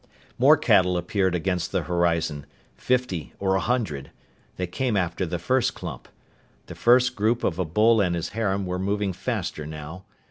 More 0.39 0.57
cattle 0.57 0.97
appeared 0.97 1.35
against 1.35 1.71
the 1.71 1.83
horizon. 1.83 2.47
Fifty 2.75 3.35
or 3.37 3.53
a 3.53 3.59
hundred. 3.59 4.09
They 4.55 4.65
came 4.65 4.97
after 4.97 5.27
the 5.27 5.37
first 5.37 5.75
clump. 5.75 6.07
The 6.65 6.73
first 6.73 7.15
group 7.15 7.43
of 7.43 7.59
a 7.59 7.65
bull 7.65 8.01
and 8.01 8.15
his 8.15 8.29
harem 8.29 8.65
were 8.65 8.79
moving 8.79 9.13
faster, 9.13 9.67
now. 9.67 10.05